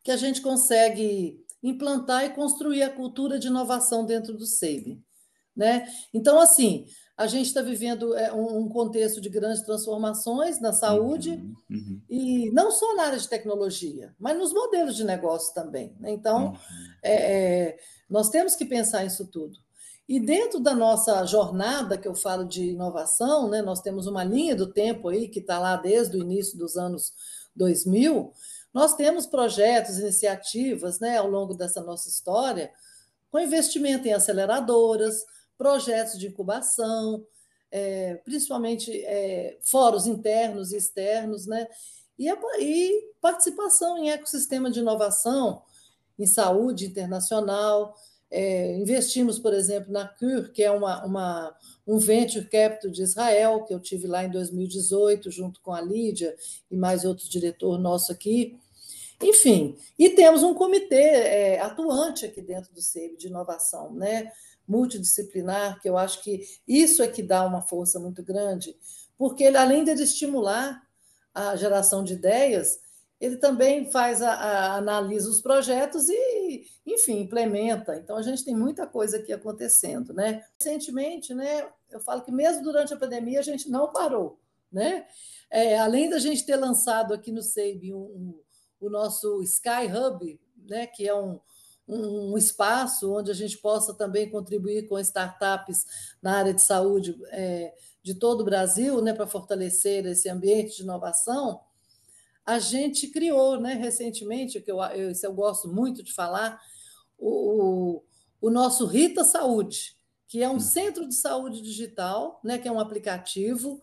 [0.01, 4.99] que a gente consegue implantar e construir a cultura de inovação dentro do SEIB.
[5.55, 5.85] Né?
[6.11, 6.87] Então, assim,
[7.21, 12.01] a gente está vivendo é, um contexto de grandes transformações na saúde, uhum, uhum.
[12.09, 15.95] e não só na área de tecnologia, mas nos modelos de negócio também.
[15.99, 16.09] Né?
[16.09, 16.57] Então, uhum.
[17.03, 17.77] é, é,
[18.09, 19.59] nós temos que pensar isso tudo.
[20.09, 24.55] E dentro da nossa jornada que eu falo de inovação, né, nós temos uma linha
[24.55, 27.13] do tempo aí que está lá desde o início dos anos
[27.55, 28.33] 2000.
[28.73, 32.71] Nós temos projetos, iniciativas né, ao longo dessa nossa história,
[33.29, 35.23] com investimento em aceleradoras,
[35.61, 37.23] projetos de incubação,
[37.69, 41.67] é, principalmente é, fóruns internos e externos, né,
[42.17, 45.61] e, a, e participação em ecossistema de inovação
[46.17, 47.93] em saúde internacional.
[48.31, 53.63] É, investimos, por exemplo, na CUR, que é uma, uma, um venture capital de Israel,
[53.63, 56.35] que eu tive lá em 2018, junto com a Lídia
[56.71, 58.59] e mais outro diretor nosso aqui.
[59.21, 64.31] Enfim, e temos um comitê é, atuante aqui dentro do SEIB de inovação, né?
[64.67, 68.75] Multidisciplinar, que eu acho que isso é que dá uma força muito grande,
[69.17, 70.81] porque ele, além de estimular
[71.33, 72.79] a geração de ideias,
[73.21, 77.95] ele também faz a, a, analisa os projetos e, enfim, implementa.
[77.95, 80.43] Então a gente tem muita coisa aqui acontecendo, né?
[80.59, 81.69] Recentemente, né?
[81.91, 84.39] Eu falo que mesmo durante a pandemia a gente não parou,
[84.71, 85.05] né?
[85.51, 88.41] É, além da gente ter lançado aqui no SEIB um, um,
[88.79, 90.87] o nosso Sky Hub, né?
[90.87, 91.39] Que é um,
[91.87, 95.85] um espaço onde a gente possa também contribuir com startups
[96.21, 99.13] na área de saúde é, de todo o Brasil, né?
[99.13, 101.59] Para fortalecer esse ambiente de inovação
[102.45, 106.59] a gente criou né, recentemente, que eu, eu, isso eu gosto muito de falar,
[107.17, 108.01] o,
[108.41, 109.95] o nosso Rita Saúde,
[110.27, 110.59] que é um hum.
[110.59, 113.81] centro de saúde digital, né, que é um aplicativo,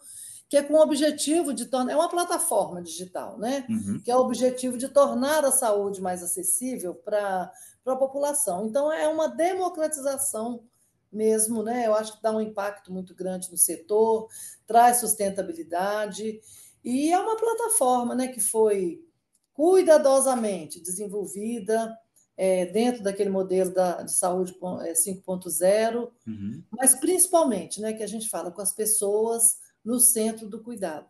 [0.48, 1.92] que é com o objetivo de tornar.
[1.92, 3.66] É uma plataforma digital, né?
[3.68, 4.00] Uhum.
[4.02, 7.52] Que é o objetivo de tornar a saúde mais acessível para
[7.94, 8.66] a população.
[8.66, 10.64] Então, é uma democratização
[11.12, 11.86] mesmo, né?
[11.86, 14.28] Eu acho que dá um impacto muito grande no setor,
[14.66, 16.40] traz sustentabilidade
[16.84, 19.04] e é uma plataforma né, que foi
[19.52, 21.96] cuidadosamente desenvolvida
[22.36, 26.62] é, dentro daquele modelo da, de saúde 5.0, é, uhum.
[26.70, 31.08] mas principalmente né, que a gente fala com as pessoas no centro do cuidado.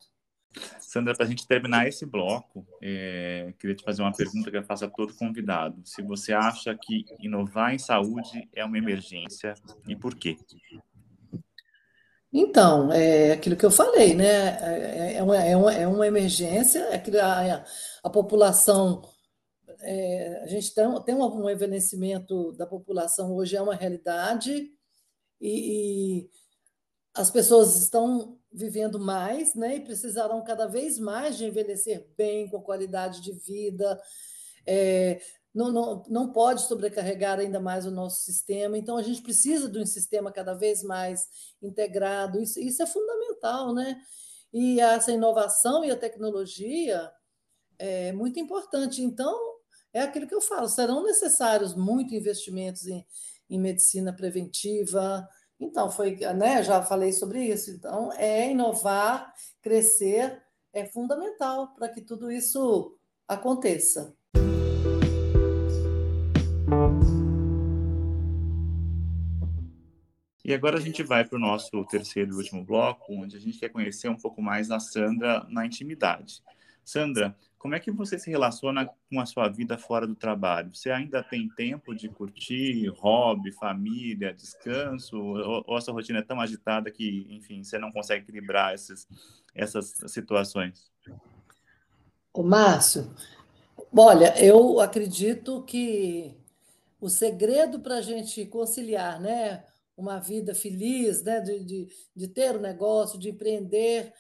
[0.81, 4.65] Sandra, para a gente terminar esse bloco, é, queria te fazer uma pergunta que eu
[4.65, 5.81] faço a todo convidado.
[5.85, 9.55] Se você acha que inovar em saúde é uma emergência
[9.87, 10.37] e por quê?
[12.33, 14.59] Então, é aquilo que eu falei, né?
[14.61, 17.65] É, é uma, é uma, é uma emergência, é a,
[18.03, 19.03] a população,
[19.81, 24.71] é, a gente tem, tem um envelhecimento da população hoje, é uma realidade,
[25.41, 26.31] e, e
[27.15, 29.77] as pessoas estão vivendo mais, né?
[29.77, 34.01] E precisarão cada vez mais de envelhecer bem, com qualidade de vida.
[34.67, 35.21] É,
[35.55, 38.77] não, não, não pode sobrecarregar ainda mais o nosso sistema.
[38.77, 41.27] Então, a gente precisa de um sistema cada vez mais
[41.63, 42.41] integrado.
[42.41, 44.01] Isso, isso é fundamental, né?
[44.53, 47.11] E essa inovação e a tecnologia
[47.79, 49.03] é muito importante.
[49.03, 49.37] Então,
[49.93, 53.05] é aquilo que eu falo: serão necessários muito investimentos em,
[53.49, 55.29] em medicina preventiva.
[55.61, 56.63] Então, foi, né?
[56.63, 57.71] Já falei sobre isso.
[57.71, 60.41] Então, é inovar, crescer,
[60.73, 64.15] é fundamental para que tudo isso aconteça.
[70.45, 73.59] E agora a gente vai para o nosso terceiro e último bloco, onde a gente
[73.59, 76.43] quer conhecer um pouco mais a Sandra na intimidade.
[76.89, 80.75] Sandra, como é que você se relaciona com a sua vida fora do trabalho?
[80.75, 85.19] Você ainda tem tempo de curtir, hobby, família, descanso?
[85.19, 89.07] Ou, ou a sua rotina é tão agitada que, enfim, você não consegue equilibrar essas,
[89.55, 90.91] essas situações?
[92.33, 93.15] O Márcio,
[93.97, 96.35] Olha, eu acredito que
[97.01, 99.65] o segredo para a gente conciliar, né,
[99.97, 104.13] uma vida feliz, né, de, de, de ter um negócio, de empreender,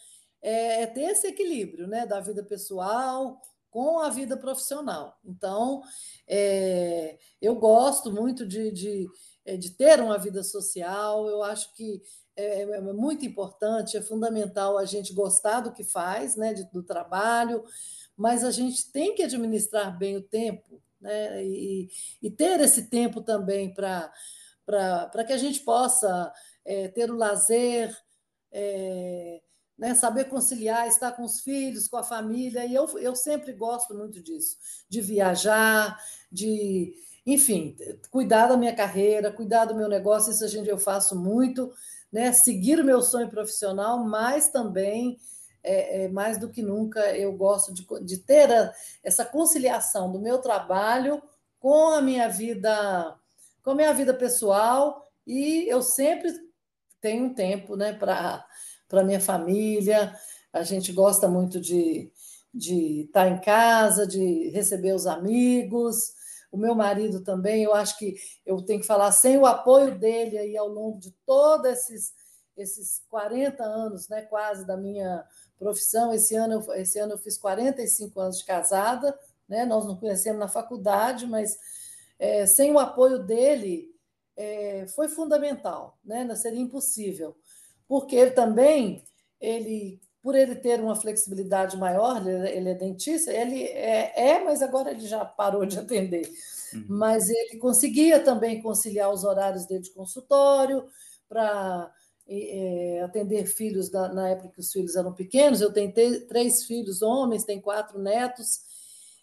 [0.42, 5.18] é, é, ter esse equilíbrio, né, da vida pessoal com a vida profissional.
[5.24, 5.82] Então,
[6.26, 9.08] é, eu gosto muito de, de,
[9.44, 12.00] é, de, ter uma vida social, eu acho que
[12.34, 16.82] é, é, muito importante, é fundamental a gente gostar do que faz, né, de, do
[16.82, 17.64] trabalho,
[18.16, 21.90] mas a gente tem que administrar bem o tempo, né, e,
[22.22, 24.12] e ter esse tempo também para
[25.26, 26.32] que a gente possa
[26.64, 27.96] é, ter o lazer,
[28.50, 29.42] é,
[29.78, 33.94] né, saber conciliar, estar com os filhos, com a família, e eu, eu sempre gosto
[33.94, 34.56] muito disso,
[34.88, 35.96] de viajar,
[36.30, 36.92] de,
[37.24, 37.76] enfim,
[38.10, 41.72] cuidar da minha carreira, cuidar do meu negócio, isso a gente, eu faço muito,
[42.10, 45.16] né, seguir o meu sonho profissional, mas também,
[45.62, 48.72] é, é, mais do que nunca, eu gosto de, de ter a,
[49.04, 51.22] essa conciliação do meu trabalho
[51.60, 53.16] com a minha vida,
[53.62, 56.32] com a minha vida pessoal, e eu sempre
[57.00, 58.47] tenho tempo né, para
[58.88, 60.14] para minha família.
[60.52, 62.10] A gente gosta muito de,
[62.52, 66.14] de estar em casa, de receber os amigos.
[66.50, 70.38] O meu marido também, eu acho que eu tenho que falar, sem o apoio dele
[70.38, 72.14] aí ao longo de todos esses,
[72.56, 75.24] esses 40 anos, né, quase, da minha
[75.58, 76.12] profissão.
[76.12, 79.66] Esse ano, eu, esse ano eu fiz 45 anos de casada, né?
[79.66, 81.58] nós nos conhecemos na faculdade, mas
[82.18, 83.94] é, sem o apoio dele
[84.36, 86.34] é, foi fundamental, né?
[86.34, 87.36] seria impossível
[87.88, 89.02] porque ele também,
[89.40, 94.90] ele, por ele ter uma flexibilidade maior, ele, é dentista, ele é, é, mas agora
[94.90, 96.30] ele já parou de atender.
[96.74, 96.84] Uhum.
[96.86, 100.86] Mas ele conseguia também conciliar os horários dele de consultório
[101.26, 101.90] para
[102.28, 105.62] é, atender filhos da, na época que os filhos eram pequenos.
[105.62, 105.92] Eu tenho
[106.26, 108.60] três filhos homens, tenho quatro netos,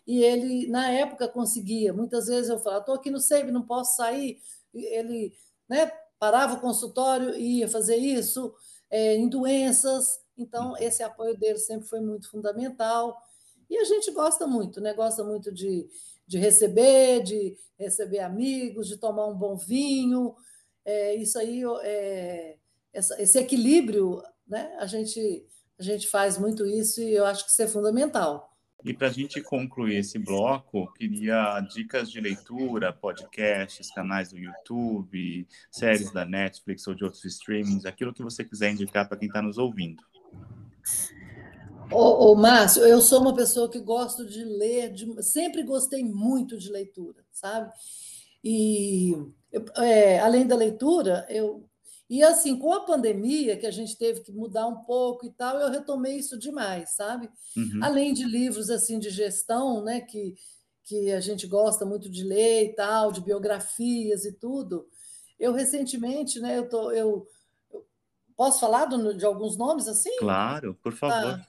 [0.08, 1.94] e ele, na época, conseguia.
[1.94, 4.40] Muitas vezes eu falava, estou aqui no SEIB, não posso sair.
[4.74, 5.34] Ele
[5.68, 8.54] né, parava o consultório e ia fazer isso
[8.90, 10.20] é, em doenças.
[10.38, 13.18] Então, esse apoio dele sempre foi muito fundamental.
[13.70, 14.94] E a gente gosta muito, né?
[14.94, 15.88] Gosta muito de,
[16.28, 20.36] de receber, de receber amigos, de tomar um bom vinho.
[20.84, 22.58] É, isso aí, é,
[22.94, 24.76] essa, esse equilíbrio, né?
[24.80, 25.46] A gente,
[25.80, 28.55] a gente faz muito isso e eu acho que isso é fundamental.
[28.86, 35.48] E para a gente concluir esse bloco, queria dicas de leitura, podcasts, canais do YouTube,
[35.72, 39.42] séries da Netflix ou de outros streamings, aquilo que você quiser indicar para quem está
[39.42, 40.04] nos ouvindo.
[41.92, 46.56] Ô, ô, Márcio, eu sou uma pessoa que gosto de ler, de, sempre gostei muito
[46.56, 47.72] de leitura, sabe?
[48.44, 49.18] E
[49.78, 51.68] é, além da leitura, eu
[52.10, 55.58] e assim, com a pandemia, que a gente teve que mudar um pouco e tal,
[55.58, 57.30] eu retomei isso demais, sabe?
[57.58, 57.80] Uhum.
[57.82, 60.36] Além de livros assim de gestão, né, que,
[60.84, 64.88] que a gente gosta muito de ler e tal, de biografias e tudo.
[65.40, 67.28] Eu recentemente, né, eu tô eu,
[67.74, 67.86] eu
[68.38, 70.16] posso falar do, de alguns nomes assim?
[70.20, 71.40] Claro, por favor.
[71.40, 71.48] Tá.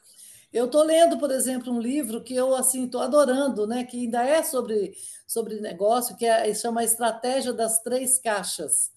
[0.51, 3.85] Eu estou lendo, por exemplo, um livro que eu assim estou adorando, né?
[3.85, 4.95] Que ainda é sobre,
[5.27, 8.96] sobre negócio, que é, chama Estratégia das Três Caixas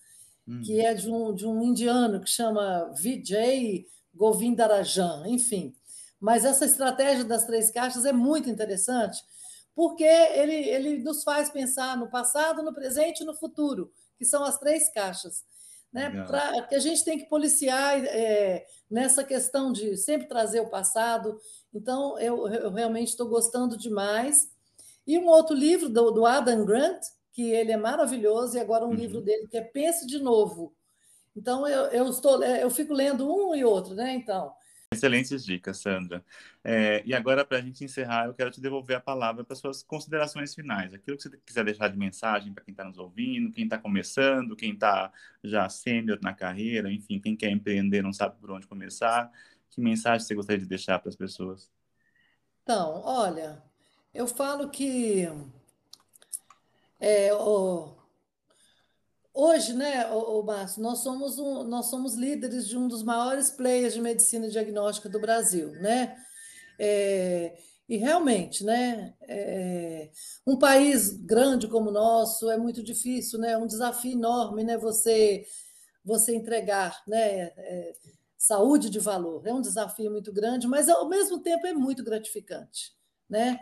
[0.49, 0.61] hum.
[0.61, 5.75] que é de um, de um indiano que chama Vijay Govindarajan, enfim.
[6.19, 9.23] Mas essa estratégia das três caixas é muito interessante,
[9.75, 14.43] porque ele, ele nos faz pensar no passado, no presente e no futuro, que são
[14.43, 15.45] as três caixas.
[15.91, 16.23] Né?
[16.27, 21.39] Pra, que a gente tem que policiar é, nessa questão de sempre trazer o passado.
[21.73, 24.51] Então, eu, eu realmente estou gostando demais.
[25.07, 28.89] E um outro livro do, do Adam Grant, que ele é maravilhoso, e agora um
[28.89, 28.95] uhum.
[28.95, 30.73] livro dele que é Pense de Novo.
[31.35, 34.13] Então, eu, eu, estou, é, eu fico lendo um e outro, né?
[34.13, 34.53] Então.
[34.91, 36.25] Excelentes dicas, Sandra.
[36.63, 39.83] É, e agora, para a gente encerrar, eu quero te devolver a palavra para suas
[39.83, 40.93] considerações finais.
[40.93, 44.55] Aquilo que você quiser deixar de mensagem para quem está nos ouvindo, quem está começando,
[44.55, 45.13] quem está
[45.43, 49.31] já sênior na carreira, enfim, quem quer empreender não sabe por onde começar.
[49.69, 51.69] Que mensagem você gostaria de deixar para as pessoas?
[52.63, 53.61] Então, olha,
[54.11, 55.27] eu falo que
[56.99, 57.95] é, o,
[59.33, 63.49] hoje, né, o, o Márcio, nós somos, um, nós somos líderes de um dos maiores
[63.49, 66.15] players de medicina diagnóstica do Brasil, né?
[66.77, 70.11] É, e realmente, né, é,
[70.45, 73.53] um país grande como o nosso é muito difícil, né?
[73.53, 74.77] É um desafio enorme, né?
[74.77, 75.45] Você,
[76.03, 77.51] você entregar, né?
[77.57, 77.95] É,
[78.37, 82.93] saúde de valor é um desafio muito grande, mas ao mesmo tempo é muito gratificante,
[83.29, 83.59] né?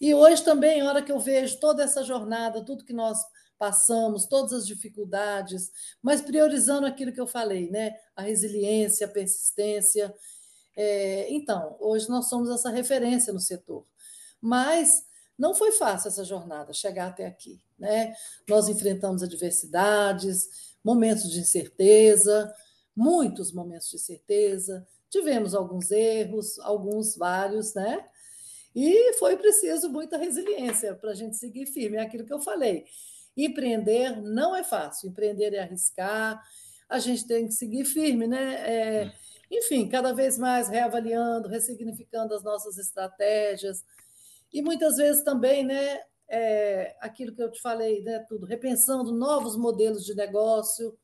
[0.00, 3.18] E hoje também, a hora que eu vejo toda essa jornada, tudo que nós
[3.58, 5.70] passamos, todas as dificuldades,
[6.02, 7.94] mas priorizando aquilo que eu falei, né?
[8.14, 10.14] A resiliência, a persistência.
[10.76, 13.86] É, então, hoje nós somos essa referência no setor.
[14.40, 15.04] Mas
[15.38, 17.60] não foi fácil essa jornada, chegar até aqui.
[17.78, 18.14] Né?
[18.48, 22.52] Nós enfrentamos adversidades, momentos de incerteza,
[22.94, 28.04] muitos momentos de incerteza, tivemos alguns erros, alguns vários, né?
[28.74, 31.96] E foi preciso muita resiliência para a gente seguir firme.
[31.96, 32.84] É aquilo que eu falei.
[33.36, 36.42] Empreender não é fácil, empreender é arriscar,
[36.88, 38.54] a gente tem que seguir firme, né?
[38.54, 39.12] É,
[39.50, 43.84] enfim, cada vez mais reavaliando, ressignificando as nossas estratégias.
[44.52, 46.00] E muitas vezes também, né?
[46.28, 48.20] É, aquilo que eu te falei, né?
[48.28, 50.96] Tudo, repensando novos modelos de negócio.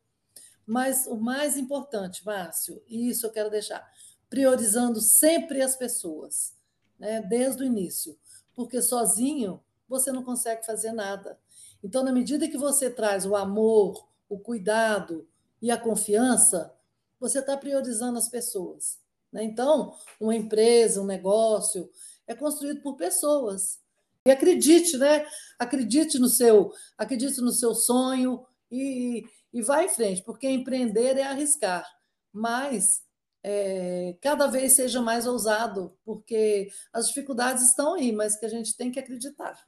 [0.66, 3.84] Mas o mais importante, Márcio, e isso eu quero deixar,
[4.28, 6.59] priorizando sempre as pessoas
[7.00, 8.16] né, desde o início,
[8.54, 11.38] porque sozinho você não consegue fazer nada.
[11.82, 15.26] Então, na medida que você traz o amor, o cuidado
[15.62, 16.72] e a confiança,
[17.18, 19.00] você está priorizando as pessoas.
[19.32, 19.42] Né?
[19.42, 21.90] Então, uma empresa, um negócio,
[22.26, 23.80] é construído por pessoas.
[24.26, 25.26] E acredite, né?
[25.58, 31.22] Acredite no seu, acredite no seu sonho e, e vá em frente, porque empreender é
[31.22, 31.86] arriscar.
[32.30, 33.02] Mas
[33.42, 38.76] é, cada vez seja mais ousado, porque as dificuldades estão aí, mas que a gente
[38.76, 39.58] tem que acreditar.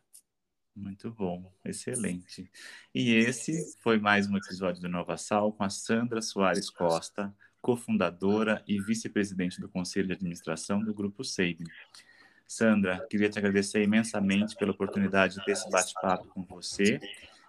[0.74, 2.50] Muito bom, excelente.
[2.94, 8.62] E esse foi mais um episódio do Nova Sal com a Sandra Soares Costa, cofundadora
[8.66, 11.66] e vice-presidente do Conselho de Administração do Grupo Seibin.
[12.46, 17.00] Sandra, queria te agradecer imensamente pela oportunidade de ter esse bate-papo com você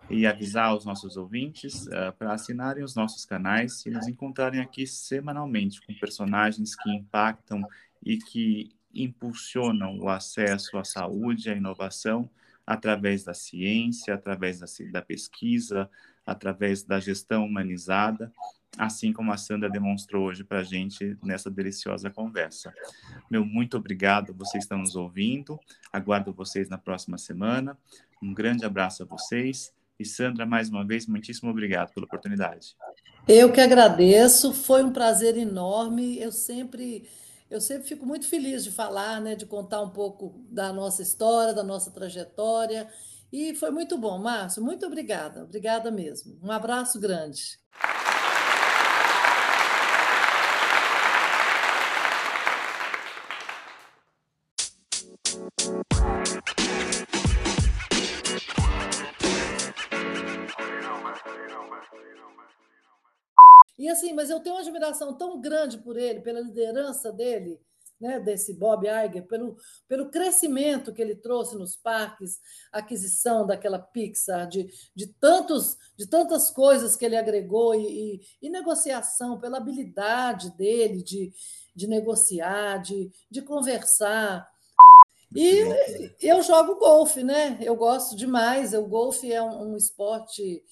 [0.10, 4.86] e avisar os nossos ouvintes uh, para assinarem os nossos canais e nos encontrarem aqui
[4.86, 7.64] semanalmente com personagens que impactam
[8.06, 12.30] e que impulsionam o acesso à saúde, à inovação
[12.66, 15.90] através da ciência, através da, da pesquisa,
[16.26, 18.32] através da gestão humanizada,
[18.78, 22.74] assim como a Sandra demonstrou hoje para a gente nessa deliciosa conversa.
[23.30, 25.60] Meu muito obrigado, vocês estão nos ouvindo,
[25.92, 27.78] aguardo vocês na próxima semana.
[28.22, 29.74] Um grande abraço a vocês
[30.04, 32.76] e Sandra, mais uma vez, muitíssimo obrigado pela oportunidade.
[33.28, 36.20] Eu que agradeço, foi um prazer enorme.
[36.20, 37.10] Eu sempre,
[37.50, 41.54] eu sempre fico muito feliz de falar, né, de contar um pouco da nossa história,
[41.54, 42.88] da nossa trajetória.
[43.32, 44.62] E foi muito bom, Márcio.
[44.62, 46.38] Muito obrigada, obrigada mesmo.
[46.44, 47.58] Um abraço grande.
[63.94, 67.60] Assim, mas eu tenho uma admiração tão grande por ele, pela liderança dele,
[68.00, 69.56] né, desse Bob Iger, pelo,
[69.88, 72.40] pelo crescimento que ele trouxe nos parques,
[72.72, 78.50] aquisição daquela Pixar, de, de, tantos, de tantas coisas que ele agregou e, e, e
[78.50, 81.32] negociação, pela habilidade dele de,
[81.74, 84.52] de negociar, de, de conversar.
[85.36, 85.64] E
[86.22, 87.58] eu jogo golfe, né?
[87.62, 88.74] Eu gosto demais.
[88.74, 90.64] O golfe é um, um esporte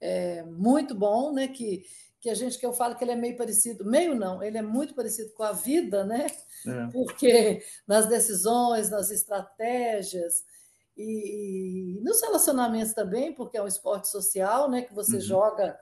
[0.00, 1.48] é, muito bom, né?
[1.48, 1.84] Que
[2.20, 4.62] que a gente que eu falo que ele é meio parecido, meio não, ele é
[4.62, 6.26] muito parecido com a vida, né?
[6.66, 6.86] É.
[6.92, 10.44] Porque nas decisões, nas estratégias
[10.96, 14.82] e, e, nos relacionamentos também, porque é um esporte social, né?
[14.82, 15.20] Que você uhum.
[15.20, 15.78] joga,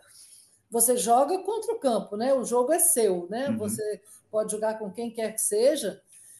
[0.70, 2.34] você joga contra o campo, né?
[2.34, 3.48] O jogo é seu, né?
[3.48, 3.56] Uhum.
[3.56, 6.02] Você pode jogar com quem quer que seja.